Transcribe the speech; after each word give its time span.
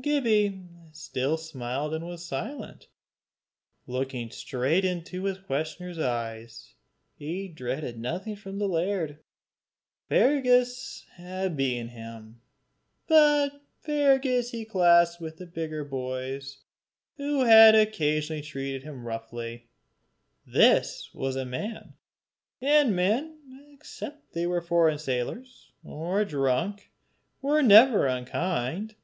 Gibbie 0.00 0.62
still 0.92 1.36
smiled 1.36 1.92
and 1.94 2.06
was 2.06 2.24
silent, 2.24 2.86
looking 3.88 4.30
straight 4.30 4.84
in 4.84 5.04
his 5.04 5.38
questioner's 5.38 5.98
eyes. 5.98 6.74
He 7.16 7.48
dreaded 7.48 7.98
nothing 7.98 8.36
from 8.36 8.60
the 8.60 8.68
laird. 8.68 9.18
Fergus 10.08 11.06
had 11.14 11.56
beaten 11.56 11.88
him, 11.88 12.40
but 13.08 13.64
Fergus 13.80 14.52
he 14.52 14.64
classed 14.64 15.20
with 15.20 15.38
the 15.38 15.44
bigger 15.46 15.82
boys 15.82 16.58
who 17.16 17.40
had 17.42 17.74
occasionally 17.74 18.42
treated 18.42 18.84
him 18.84 19.04
roughly; 19.04 19.66
this 20.46 21.12
was 21.12 21.34
a 21.34 21.44
man, 21.44 21.94
and 22.60 22.94
men, 22.94 23.40
except 23.74 24.34
they 24.34 24.46
were 24.46 24.60
foreign 24.62 25.00
sailors, 25.00 25.72
or 25.82 26.24
drunk, 26.24 26.92
were 27.42 27.60
never 27.60 28.06
unkind. 28.06 28.94